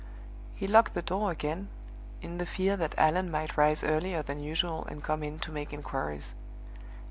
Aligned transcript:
He 0.55 0.65
locked 0.65 0.95
the 0.95 1.03
door 1.03 1.29
again, 1.29 1.67
in 2.23 2.39
the 2.39 2.47
fear 2.47 2.75
that 2.75 2.97
Allan 2.97 3.29
might 3.29 3.55
rise 3.55 3.83
earlier 3.83 4.23
than 4.23 4.39
usual 4.39 4.83
and 4.85 5.03
come 5.03 5.21
in 5.21 5.37
to 5.37 5.51
make 5.51 5.71
inquiries. 5.71 6.33